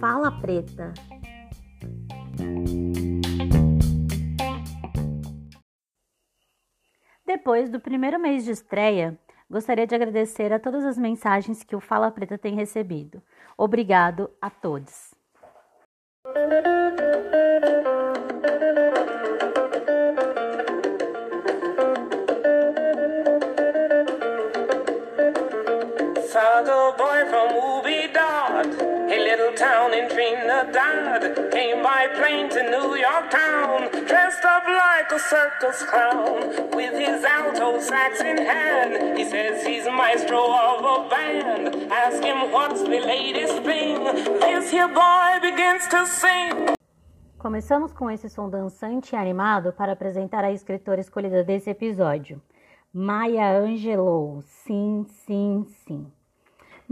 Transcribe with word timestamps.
Fala 0.00 0.30
Preta. 0.40 0.94
Depois 7.26 7.70
do 7.70 7.78
primeiro 7.78 8.18
mês 8.18 8.44
de 8.44 8.50
estreia, 8.50 9.18
gostaria 9.48 9.86
de 9.86 9.94
agradecer 9.94 10.52
a 10.52 10.58
todas 10.58 10.84
as 10.84 10.98
mensagens 10.98 11.62
que 11.62 11.76
o 11.76 11.80
Fala 11.80 12.10
Preta 12.10 12.36
tem 12.36 12.54
recebido. 12.54 13.22
Obrigado 13.56 14.30
a 14.40 14.50
todos. 14.50 15.14
Found 26.40 26.96
boy 26.96 27.20
from 27.28 27.50
a 29.12 29.18
little 29.18 29.52
town 29.52 29.92
in 29.92 30.08
Trinidad. 30.08 31.52
Came 31.52 31.82
by 31.82 32.08
plane 32.16 32.48
to 32.48 32.62
New 32.62 32.96
York 32.96 33.30
town, 33.30 33.90
dressed 34.06 34.42
up 34.46 34.64
like 34.66 35.12
a 35.12 35.18
circus 35.18 35.82
clown, 35.82 36.70
with 36.74 36.94
his 36.94 37.22
alto 37.24 37.78
sax 37.80 38.22
in 38.22 38.38
hand. 38.38 39.18
He 39.18 39.24
says 39.26 39.66
he's 39.66 39.84
maestro 39.84 40.40
of 40.40 40.80
a 40.82 41.08
band. 41.10 41.92
Ask 41.92 42.24
him 42.24 42.50
what's 42.50 42.80
the 42.84 43.00
latest 43.00 43.62
thing. 43.62 44.04
This 44.40 44.70
here 44.70 44.88
boy 44.88 45.40
begins 45.42 45.86
to 45.88 46.06
sing. 46.06 46.74
Começamos 47.38 47.92
com 47.92 48.10
esse 48.10 48.30
som 48.30 48.48
dançante 48.48 49.14
e 49.14 49.18
animado 49.18 49.74
para 49.74 49.92
apresentar 49.92 50.42
a 50.42 50.52
escritora 50.52 51.02
escolhida 51.02 51.44
desse 51.44 51.68
episódio, 51.68 52.40
Maya 52.94 53.58
Angelou. 53.58 54.42
Sim, 54.42 55.04
sim, 55.06 55.66
sim. 55.86 56.10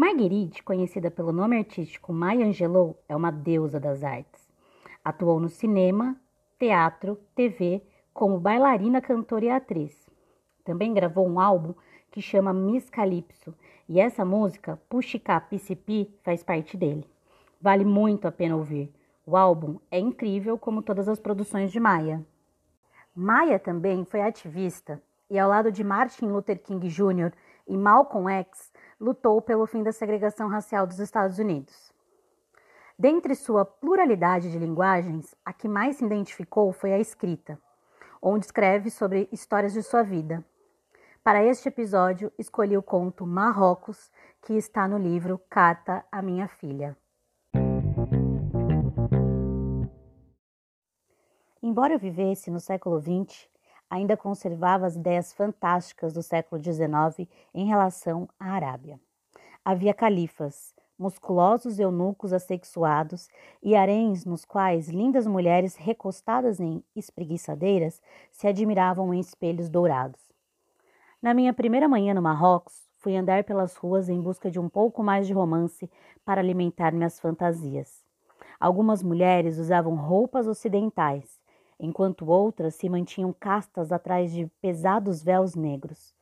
Marguerite, 0.01 0.63
conhecida 0.63 1.11
pelo 1.11 1.33
nome 1.33 1.59
artístico 1.59 2.13
Maya 2.13 2.47
Angelou, 2.47 3.03
é 3.09 3.17
uma 3.17 3.33
deusa 3.33 3.81
das 3.81 4.05
artes. 4.05 4.49
Atuou 5.05 5.41
no 5.41 5.49
cinema, 5.49 6.17
teatro, 6.57 7.19
TV, 7.35 7.83
como 8.15 8.39
bailarina, 8.39 9.01
cantora 9.01 9.47
e 9.47 9.51
atriz. 9.51 10.09
Também 10.65 10.95
gravou 10.95 11.27
um 11.27 11.41
álbum 11.41 11.75
que 12.13 12.23
chama 12.23 12.53
Miss 12.53 12.89
Calypso, 12.89 13.53
e 13.89 13.99
essa 13.99 14.25
música, 14.25 14.81
Puxica 14.89 15.41
Picipi, 15.41 16.09
faz 16.23 16.45
parte 16.45 16.77
dele. 16.77 17.05
Vale 17.61 17.85
muito 17.85 18.29
a 18.29 18.31
pena 18.31 18.55
ouvir. 18.55 18.95
O 19.27 19.37
álbum 19.37 19.81
é 19.91 19.99
incrível, 19.99 20.57
como 20.57 20.81
todas 20.81 21.09
as 21.09 21.19
produções 21.19 21.73
de 21.73 21.81
Maia. 21.81 22.25
Maia 23.13 23.59
também 23.59 24.05
foi 24.05 24.21
ativista 24.21 25.03
e, 25.29 25.37
ao 25.37 25.51
lado 25.51 25.73
de 25.73 25.83
Martin 25.83 26.27
Luther 26.27 26.63
King 26.63 26.87
Jr. 26.87 27.33
e 27.67 27.77
Malcolm 27.77 28.31
X, 28.31 28.73
lutou 29.01 29.41
pelo 29.41 29.67
fim 29.67 29.83
da 29.83 29.93
segregação 29.93 30.49
racial 30.49 30.87
dos 30.87 30.99
Estados 30.99 31.39
Unidos. 31.39 31.93
Dentre 32.99 33.35
sua 33.35 33.65
pluralidade 33.65 34.51
de 34.51 34.59
linguagens, 34.59 35.35
a 35.45 35.53
que 35.53 35.69
mais 35.69 35.97
se 35.97 36.05
identificou 36.05 36.73
foi 36.73 36.93
a 36.93 36.99
escrita, 36.99 37.59
onde 38.21 38.47
escreve 38.47 38.91
sobre 38.91 39.29
histórias 39.31 39.73
de 39.73 39.83
sua 39.83 40.03
vida. 40.03 40.45
Para 41.23 41.45
este 41.45 41.69
episódio, 41.69 42.33
escolhi 42.37 42.77
o 42.77 42.83
conto 42.83 43.25
Marrocos, 43.25 44.11
que 44.43 44.55
está 44.55 44.89
no 44.89 44.99
livro 44.99 45.41
Carta 45.49 46.05
à 46.11 46.21
Minha 46.21 46.49
Filha. 46.49 46.97
Embora 51.63 51.93
eu 51.93 51.99
vivesse 51.99 52.51
no 52.51 52.59
século 52.59 53.01
XX, 53.01 53.49
ainda 53.91 54.17
conservava 54.17 54.87
as 54.87 54.97
ideias 54.97 55.33
fantásticas 55.33 56.13
do 56.13 56.23
século 56.23 56.63
XIX 56.63 57.29
em 57.55 57.67
relação 57.67 58.29
à 58.39 58.53
Arábia. 58.53 59.01
Havia 59.65 59.95
califas, 59.95 60.75
musculosos 60.99 61.79
eunucos 61.79 62.33
assexuados 62.33 63.29
e 63.63 63.77
haréns 63.77 64.25
nos 64.25 64.45
quais 64.45 64.89
lindas 64.89 65.27
mulheres 65.27 65.77
recostadas 65.77 66.59
em 66.59 66.83
espreguiçadeiras 66.97 68.03
se 68.33 68.49
admiravam 68.49 69.15
em 69.15 69.21
espelhos 69.21 69.69
dourados. 69.69 70.21
Na 71.23 71.33
minha 71.33 71.53
primeira 71.53 71.89
manhã 71.89 72.15
no 72.15 72.23
Marrocos, 72.23 72.89
fui 72.97 73.17
andar 73.17 73.45
pelas 73.45 73.77
ruas 73.77 74.09
em 74.09 74.21
busca 74.21 74.51
de 74.51 74.59
um 74.59 74.69
pouco 74.69 75.03
mais 75.03 75.27
de 75.27 75.33
romance 75.33 75.91
para 76.25 76.41
alimentar 76.41 76.93
minhas 76.93 77.19
fantasias. 77.21 78.05
Algumas 78.59 79.03
mulheres 79.03 79.59
usavam 79.59 79.95
roupas 79.95 80.49
ocidentais, 80.49 81.38
enquanto 81.79 82.29
outras 82.29 82.75
se 82.75 82.89
mantinham 82.89 83.33
castas 83.33 83.93
atrás 83.93 84.33
de 84.33 84.47
pesados 84.61 85.23
véus 85.23 85.55
negros. 85.55 86.15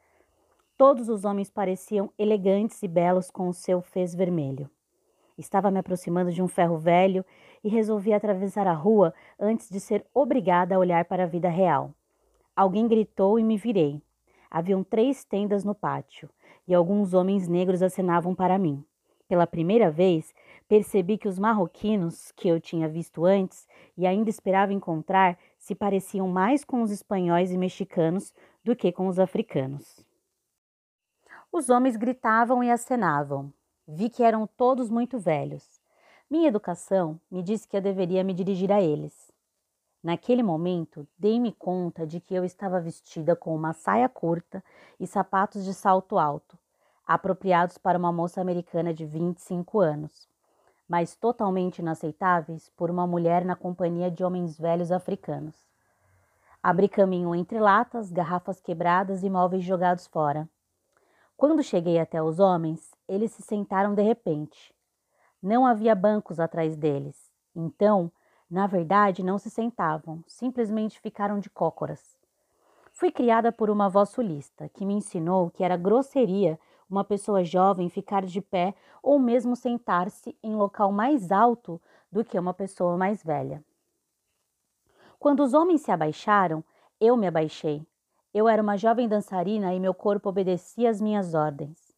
Todos 0.77 1.09
os 1.09 1.25
homens 1.25 1.49
pareciam 1.49 2.11
elegantes 2.19 2.83
e 2.83 2.89
belos 2.89 3.31
com 3.31 3.49
o 3.49 3.55
seu 3.55 3.81
fez 3.81 4.15
vermelho. 4.15 4.69
Estava 5.39 5.71
me 5.71 5.79
aproximando 5.79 6.31
de 6.31 6.43
um 6.43 6.49
ferro 6.49 6.79
velho 6.79 7.25
e 7.63 7.69
resolvi 7.69 8.13
atravessar 8.13 8.67
a 8.67 8.73
rua 8.73 9.13
antes 9.39 9.69
de 9.69 9.81
ser 9.81 10.05
obrigada 10.13 10.75
a 10.75 10.79
olhar 10.79 11.05
para 11.05 11.25
a 11.25 11.27
vida 11.27 11.49
real. 11.49 11.95
Alguém 12.55 12.89
gritou 12.89 13.39
e 13.39 13.45
me 13.45 13.57
virei. 13.57 14.03
Haviam 14.51 14.83
três 14.83 15.25
tendas 15.25 15.65
no 15.65 15.75
pátio 15.75 16.31
e 16.67 16.75
alguns 16.75 17.13
homens 17.13 17.49
negros 17.49 17.83
acenavam 17.83 18.35
para 18.35 18.59
mim. 18.59 18.85
Pela 19.29 19.47
primeira 19.47 19.91
vez, 19.91 20.35
percebi 20.69 21.17
que 21.17 21.29
os 21.29 21.39
marroquinos 21.39 22.33
que 22.33 22.49
eu 22.49 22.61
tinha 22.61 22.89
visto 22.89 23.25
antes 23.25 23.67
e 23.97 24.07
ainda 24.07 24.31
esperava 24.31 24.73
encontrar 24.73 25.39
se 25.59 25.75
pareciam 25.75 26.29
mais 26.29 26.65
com 26.65 26.83
os 26.83 26.91
espanhóis 26.91 27.53
e 27.53 27.59
mexicanos 27.59 28.35
do 28.65 28.75
que 28.75 28.91
com 28.91 29.07
os 29.07 29.19
africanos. 29.19 30.05
Os 31.53 31.71
homens 31.71 31.97
gritavam 31.97 32.63
e 32.63 32.71
acenavam. 32.71 33.53
Vi 33.87 34.11
que 34.11 34.23
eram 34.23 34.47
todos 34.47 34.91
muito 34.91 35.19
velhos. 35.19 35.81
Minha 36.29 36.49
educação 36.49 37.21
me 37.31 37.43
disse 37.43 37.69
que 37.69 37.77
eu 37.77 37.81
deveria 37.81 38.25
me 38.25 38.35
dirigir 38.35 38.73
a 38.73 38.83
eles. 38.83 39.31
Naquele 40.03 40.43
momento, 40.43 41.07
dei-me 41.17 41.53
conta 41.53 42.07
de 42.07 42.21
que 42.21 42.35
eu 42.35 42.45
estava 42.45 42.81
vestida 42.81 43.35
com 43.37 43.55
uma 43.55 43.73
saia 43.73 44.09
curta 44.09 44.63
e 44.99 45.07
sapatos 45.07 45.65
de 45.65 45.73
salto 45.73 46.19
alto, 46.19 46.59
apropriados 47.07 47.79
para 47.79 47.99
uma 47.99 48.13
moça 48.13 48.41
americana 48.41 48.93
de 48.93 49.07
25 49.07 49.81
anos 49.81 50.29
mas 50.89 51.17
totalmente 51.17 51.79
inaceitáveis 51.79 52.71
por 52.77 52.91
uma 52.91 53.07
mulher 53.07 53.45
na 53.45 53.57
companhia 53.57 54.11
de 54.11 54.25
homens 54.25 54.59
velhos 54.59 54.93
africanos. 54.93 55.69
Abri 56.63 56.89
caminho 56.89 57.35
entre 57.35 57.59
latas, 57.59 58.11
garrafas 58.11 58.61
quebradas 58.61 59.23
e 59.23 59.31
móveis 59.31 59.65
jogados 59.65 60.07
fora. 60.07 60.49
Quando 61.37 61.63
cheguei 61.63 61.99
até 61.99 62.23
os 62.23 62.39
homens, 62.39 62.95
eles 63.07 63.33
se 63.33 63.43
sentaram 63.43 63.95
de 63.95 64.03
repente. 64.03 64.75
Não 65.43 65.67
havia 65.67 65.95
bancos 65.95 66.41
atrás 66.41 66.77
deles. 66.77 67.31
Então, 67.55 68.11
na 68.51 68.67
verdade, 68.67 69.23
não 69.23 69.39
se 69.39 69.51
sentavam, 69.51 70.25
simplesmente 70.27 71.01
ficaram 71.01 71.39
de 71.39 71.51
cócoras. 71.51 72.17
Fui 72.93 73.11
criada 73.11 73.53
por 73.53 73.69
uma 73.69 73.87
avó 73.87 74.05
sulista, 74.05 74.69
que 74.71 74.87
me 74.87 74.95
ensinou 74.95 75.51
que 75.51 75.63
era 75.63 75.77
grosseria 75.77 76.59
uma 76.89 77.05
pessoa 77.05 77.45
jovem 77.45 77.89
ficar 77.89 78.25
de 78.25 78.41
pé 78.41 78.75
ou 79.03 79.19
mesmo 79.19 79.57
sentar-se 79.57 80.37
em 80.43 80.55
local 80.55 80.93
mais 80.93 81.31
alto 81.33 81.81
do 82.11 82.25
que 82.25 82.39
uma 82.39 82.55
pessoa 82.55 82.97
mais 82.97 83.23
velha. 83.23 83.63
Quando 85.19 85.43
os 85.43 85.55
homens 85.55 85.83
se 85.83 85.91
abaixaram, 85.91 86.63
eu 87.01 87.17
me 87.17 87.27
abaixei. 87.27 87.85
Eu 88.33 88.49
era 88.49 88.63
uma 88.63 88.77
jovem 88.77 89.09
dançarina 89.09 89.75
e 89.75 89.81
meu 89.81 89.95
corpo 89.95 90.29
obedecia 90.29 90.91
às 90.91 91.01
minhas 91.01 91.35
ordens. 91.35 91.93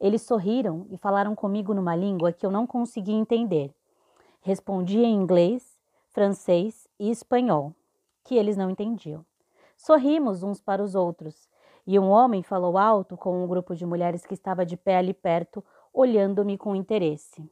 Eles 0.00 0.22
sorriram 0.22 0.86
e 0.90 0.96
falaram 0.96 1.34
comigo 1.34 1.72
numa 1.72 1.94
língua 1.94 2.32
que 2.32 2.44
eu 2.44 2.50
não 2.50 2.66
conseguia 2.66 3.14
entender. 3.14 3.72
Respondi 4.40 4.98
em 4.98 5.14
inglês, 5.14 5.78
francês 6.10 6.88
e 6.98 7.10
espanhol, 7.10 7.72
que 8.24 8.34
eles 8.34 8.56
não 8.56 8.68
entendiam. 8.68 9.24
Sorrimos 9.76 10.42
uns 10.42 10.60
para 10.60 10.82
os 10.82 10.96
outros 10.96 11.48
e 11.86 11.98
um 11.98 12.08
homem 12.08 12.42
falou 12.42 12.78
alto 12.78 13.16
com 13.16 13.42
um 13.42 13.46
grupo 13.46 13.74
de 13.74 13.84
mulheres 13.84 14.24
que 14.24 14.34
estava 14.34 14.64
de 14.64 14.76
pé 14.76 14.96
ali 14.96 15.12
perto, 15.12 15.64
olhando-me 15.92 16.56
com 16.56 16.76
interesse. 16.76 17.50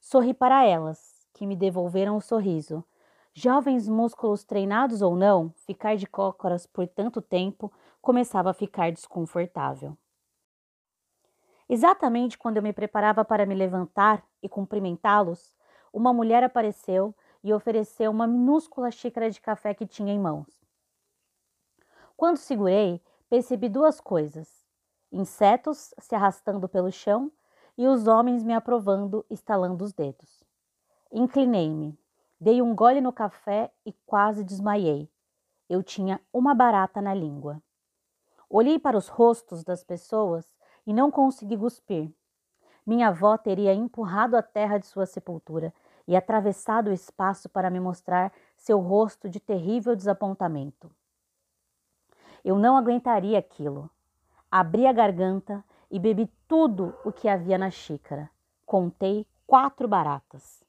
Sorri 0.00 0.34
para 0.34 0.66
elas, 0.66 1.26
que 1.32 1.46
me 1.46 1.56
devolveram 1.56 2.16
o 2.16 2.20
sorriso. 2.20 2.84
Jovens 3.32 3.88
músculos 3.88 4.44
treinados 4.44 5.02
ou 5.02 5.16
não, 5.16 5.52
ficar 5.66 5.96
de 5.96 6.06
cócoras 6.06 6.66
por 6.66 6.86
tanto 6.86 7.20
tempo 7.20 7.72
começava 8.00 8.50
a 8.50 8.54
ficar 8.54 8.92
desconfortável. 8.92 9.96
Exatamente 11.68 12.36
quando 12.36 12.58
eu 12.58 12.62
me 12.62 12.72
preparava 12.72 13.24
para 13.24 13.46
me 13.46 13.54
levantar 13.54 14.22
e 14.42 14.48
cumprimentá-los, 14.48 15.52
uma 15.92 16.12
mulher 16.12 16.44
apareceu 16.44 17.14
e 17.42 17.52
ofereceu 17.52 18.10
uma 18.10 18.26
minúscula 18.26 18.90
xícara 18.90 19.30
de 19.30 19.40
café 19.40 19.72
que 19.72 19.86
tinha 19.86 20.12
em 20.12 20.18
mãos. 20.18 20.64
Quando 22.16 22.36
segurei, 22.36 23.02
percebi 23.28 23.68
duas 23.68 24.00
coisas: 24.00 24.64
insetos 25.10 25.94
se 25.98 26.14
arrastando 26.14 26.68
pelo 26.68 26.90
chão 26.90 27.30
e 27.76 27.86
os 27.86 28.06
homens 28.06 28.44
me 28.44 28.54
aprovando, 28.54 29.24
estalando 29.28 29.84
os 29.84 29.92
dedos. 29.92 30.44
Inclinei-me, 31.12 31.98
dei 32.40 32.60
um 32.62 32.74
gole 32.74 33.00
no 33.00 33.12
café 33.12 33.72
e 33.84 33.92
quase 34.06 34.44
desmaiei. 34.44 35.10
Eu 35.68 35.82
tinha 35.82 36.20
uma 36.32 36.54
barata 36.54 37.00
na 37.00 37.14
língua. 37.14 37.62
Olhei 38.48 38.78
para 38.78 38.96
os 38.96 39.08
rostos 39.08 39.64
das 39.64 39.82
pessoas 39.82 40.54
e 40.86 40.92
não 40.92 41.10
consegui 41.10 41.56
cuspir. 41.56 42.12
Minha 42.86 43.08
avó 43.08 43.38
teria 43.38 43.72
empurrado 43.72 44.36
a 44.36 44.42
terra 44.42 44.78
de 44.78 44.86
sua 44.86 45.06
sepultura 45.06 45.72
e 46.06 46.14
atravessado 46.14 46.88
o 46.88 46.92
espaço 46.92 47.48
para 47.48 47.70
me 47.70 47.80
mostrar 47.80 48.32
seu 48.56 48.78
rosto 48.78 49.28
de 49.28 49.40
terrível 49.40 49.96
desapontamento. 49.96 50.90
Eu 52.44 52.58
não 52.58 52.76
aguentaria 52.76 53.38
aquilo. 53.38 53.90
Abri 54.50 54.86
a 54.86 54.92
garganta 54.92 55.64
e 55.90 55.98
bebi 55.98 56.30
tudo 56.46 56.94
o 57.04 57.10
que 57.10 57.28
havia 57.28 57.56
na 57.56 57.70
xícara. 57.70 58.30
Contei 58.66 59.26
quatro 59.46 59.88
baratas. 59.88 60.62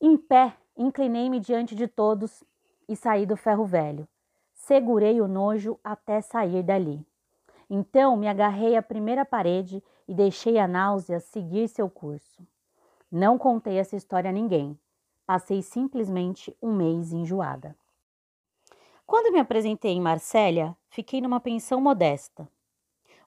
Em 0.00 0.16
pé, 0.16 0.54
inclinei-me 0.76 1.40
diante 1.40 1.74
de 1.74 1.88
todos 1.88 2.44
e 2.88 2.94
saí 2.94 3.26
do 3.26 3.36
ferro 3.36 3.64
velho. 3.64 4.06
Segurei 4.54 5.20
o 5.20 5.28
nojo 5.28 5.78
até 5.82 6.20
sair 6.20 6.62
dali. 6.62 7.04
Então 7.68 8.16
me 8.16 8.28
agarrei 8.28 8.76
à 8.76 8.82
primeira 8.82 9.24
parede 9.24 9.82
e 10.06 10.14
deixei 10.14 10.58
a 10.58 10.66
náusea 10.66 11.20
seguir 11.20 11.68
seu 11.68 11.88
curso. 11.88 12.46
Não 13.10 13.36
contei 13.36 13.78
essa 13.78 13.96
história 13.96 14.30
a 14.30 14.32
ninguém. 14.32 14.78
Passei 15.26 15.62
simplesmente 15.62 16.56
um 16.62 16.72
mês 16.72 17.12
enjoada. 17.12 17.76
Quando 19.10 19.32
me 19.32 19.40
apresentei 19.40 19.90
em 19.90 20.00
Marsella, 20.00 20.76
fiquei 20.88 21.20
numa 21.20 21.40
pensão 21.40 21.80
modesta. 21.80 22.48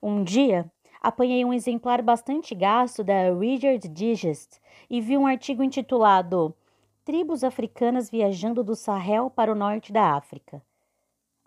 Um 0.02 0.24
dia, 0.24 0.72
apanhei 1.02 1.44
um 1.44 1.54
exemplar 1.54 2.02
bastante 2.02 2.56
gasto 2.56 3.04
da 3.04 3.34
Richard 3.38 3.90
Digest 3.90 4.62
e 4.90 5.02
vi 5.02 5.18
um 5.18 5.28
artigo 5.28 5.62
intitulado 5.62 6.56
Tribos 7.04 7.44
africanas 7.44 8.10
viajando 8.10 8.64
do 8.64 8.78
Sahel 8.78 9.30
para 9.30 9.52
o 9.52 9.56
norte 9.56 9.92
da 9.92 10.16
África. 10.16 10.64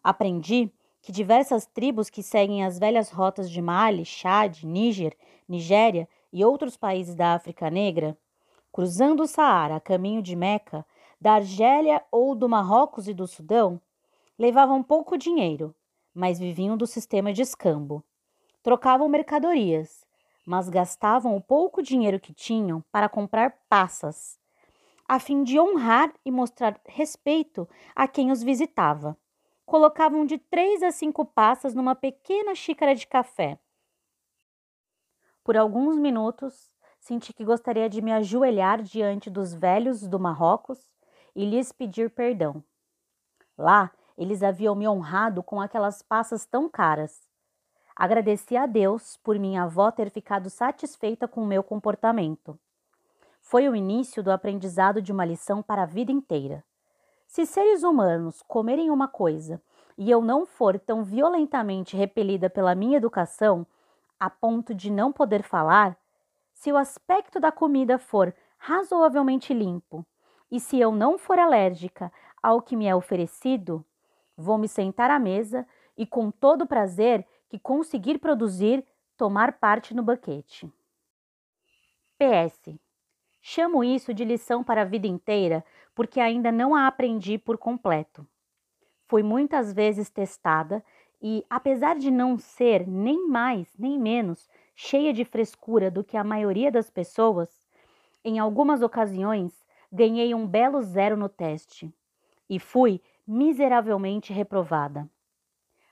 Aprendi 0.05 0.71
que 1.00 1.11
diversas 1.11 1.65
tribos 1.65 2.11
que 2.11 2.23
seguem 2.23 2.62
as 2.62 2.79
velhas 2.79 3.09
rotas 3.09 3.50
de 3.50 3.62
Mali, 3.62 4.05
Chad, 4.05 4.65
Níger, 4.65 5.17
Nigéria 5.49 6.06
e 6.31 6.44
outros 6.44 6.77
países 6.77 7.15
da 7.15 7.32
África 7.32 7.71
Negra, 7.71 8.15
cruzando 8.71 9.23
o 9.23 9.27
Saara 9.27 9.77
a 9.77 9.81
caminho 9.81 10.21
de 10.21 10.37
Meca, 10.37 10.85
da 11.19 11.37
Argélia 11.37 12.05
ou 12.12 12.35
do 12.35 12.47
Marrocos 12.47 13.09
e 13.09 13.15
do 13.15 13.27
Sudão, 13.27 13.81
levavam 14.38 14.83
pouco 14.83 15.17
dinheiro, 15.17 15.75
mas 16.15 16.38
viviam 16.38 16.77
do 16.77 16.87
sistema 16.87 17.33
de 17.33 17.43
escambo. 17.43 18.05
Trocavam 18.62 19.09
mercadorias, 19.09 20.05
mas 20.47 20.69
gastavam 20.69 21.37
o 21.37 21.41
pouco 21.41 21.83
dinheiro 21.83 22.21
que 22.21 22.33
tinham 22.33 22.83
para 22.93 23.09
comprar 23.09 23.59
passas, 23.69 24.38
a 25.09 25.19
fim 25.19 25.43
de 25.43 25.59
honrar 25.59 26.12
e 26.25 26.31
mostrar 26.31 26.81
respeito 26.87 27.69
a 27.94 28.09
quem 28.09 28.31
os 28.31 28.43
visitava 28.43 29.17
colocavam 29.67 30.25
de 30.25 30.39
três 30.39 30.82
a 30.82 30.93
cinco 30.93 31.25
passas 31.25 31.75
numa 31.75 31.97
pequena 31.97 32.55
xícara 32.55 32.94
de 32.94 33.06
café. 33.06 33.59
Por 35.43 35.56
alguns 35.56 35.99
minutos, 35.99 36.71
senti 37.00 37.32
que 37.32 37.44
gostaria 37.44 37.89
de 37.89 38.00
me 38.00 38.12
ajoelhar 38.12 38.81
diante 38.81 39.29
dos 39.29 39.53
velhos 39.53 40.06
do 40.06 40.21
Marrocos 40.21 40.89
e 41.35 41.44
lhes 41.44 41.73
pedir 41.73 42.11
perdão. 42.11 42.62
Lá, 43.59 43.93
eles 44.17 44.43
haviam 44.43 44.75
me 44.75 44.89
honrado 44.89 45.43
com 45.43 45.61
aquelas 45.61 46.03
passas 46.03 46.47
tão 46.47 46.69
caras. 46.69 47.27
Agradeci 47.95 48.57
a 48.57 48.67
Deus 48.67 49.17
por 49.23 49.39
minha 49.39 49.63
avó 49.63 49.91
ter 49.91 50.11
ficado 50.11 50.51
satisfeita 50.51 51.27
com 51.27 51.43
o 51.43 51.47
meu 51.47 51.63
comportamento. 51.63 52.59
Foi 53.41 53.69
o 53.69 53.77
início 53.77 54.23
do 54.23 54.31
aprendizado 54.31 55.01
de 55.01 55.13
uma 55.13 55.25
lição 55.25 55.63
para 55.63 55.83
a 55.83 55.87
vida 55.87 56.13
inteira. 56.13 56.65
Se 57.27 57.47
seres 57.47 57.83
humanos 57.83 58.43
comerem 58.43 58.91
uma 58.91 59.09
coisa 59.09 59.61
e 59.97 60.11
eu 60.11 60.21
não 60.21 60.45
for 60.45 60.79
tão 60.79 61.03
violentamente 61.03 61.97
repelida 61.97 62.51
pela 62.51 62.75
minha 62.75 62.97
educação 62.97 63.67
a 64.19 64.29
ponto 64.29 64.75
de 64.75 64.91
não 64.91 65.13
poder 65.13 65.43
falar, 65.43 65.97
se 66.55 66.73
o 66.73 66.77
aspecto 66.77 67.39
da 67.39 67.53
comida 67.53 67.99
for 67.99 68.35
razoavelmente 68.59 69.53
limpo 69.53 70.05
e 70.51 70.59
se 70.59 70.79
eu 70.79 70.93
não 70.93 71.19
for 71.19 71.39
alérgica 71.39 72.13
ao 72.43 72.63
que 72.63 72.77
me 72.77 72.87
é 72.87 72.95
oferecido, 72.95 73.85
vou 74.37 74.59
me 74.59 74.69
sentar 74.69 75.11
à 75.11 75.19
mesa 75.19 75.67
e, 75.97 76.06
com 76.06 76.31
todo 76.31 76.62
o 76.62 76.67
prazer 76.67 77.27
que 77.49 77.59
conseguir 77.59 78.19
produzir, 78.19 78.85
tomar 79.17 79.53
parte 79.59 79.94
no 79.94 80.03
banquete. 80.03 80.71
PS. 82.19 82.79
Chamo 83.41 83.85
isso 83.85 84.12
de 84.12 84.25
lição 84.25 84.65
para 84.65 84.83
a 84.83 84.85
vida 84.85 85.06
inteira 85.06 85.65
porque 85.94 86.21
ainda 86.21 86.50
não 86.50 86.75
a 86.75 86.87
aprendi 86.87 87.38
por 87.38 87.56
completo. 87.56 88.27
Fui 89.06 89.23
muitas 89.23 89.73
vezes 89.73 90.11
testada 90.11 90.85
e, 91.23 91.44
apesar 91.49 91.97
de 91.97 92.11
não 92.11 92.39
ser 92.39 92.87
nem 92.87 93.29
mais 93.29 93.69
nem 93.79 93.99
menos 93.99 94.49
cheia 94.75 95.12
de 95.12 95.25
frescura 95.25 95.91
do 95.91 96.05
que 96.05 96.17
a 96.17 96.25
maioria 96.25 96.71
das 96.71 96.91
pessoas, 96.91 97.49
em 98.25 98.39
algumas 98.39 98.82
ocasiões 98.82 99.65
ganhei 99.91 100.35
um 100.35 100.47
belo 100.47 100.82
zero 100.82 101.17
no 101.17 101.29
teste 101.29 101.94
e 102.50 102.59
fui 102.59 103.00
miseravelmente 103.26 104.32
reprovada. 104.32 105.08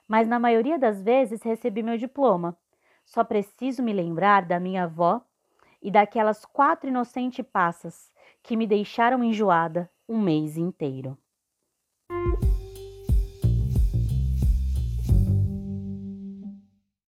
Mas 0.07 0.27
na 0.27 0.39
maioria 0.39 0.77
das 0.79 1.01
vezes 1.01 1.41
recebi 1.41 1.83
meu 1.83 1.97
diploma. 1.97 2.57
Só 3.05 3.23
preciso 3.23 3.83
me 3.83 3.93
lembrar 3.93 4.45
da 4.45 4.59
minha 4.59 4.83
avó 4.85 5.21
e 5.81 5.91
daquelas 5.91 6.45
quatro 6.45 6.89
inocentes 6.89 7.45
passas 7.45 8.11
que 8.41 8.55
me 8.55 8.65
deixaram 8.65 9.23
enjoada 9.23 9.89
um 10.07 10.19
mês 10.19 10.57
inteiro. 10.57 11.17